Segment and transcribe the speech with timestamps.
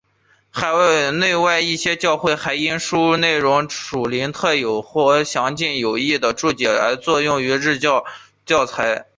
[0.49, 7.95] 海内外一些教会还因该书内容的属灵特色和详尽且有益的注解而用作主日学
[8.43, 9.05] 教材。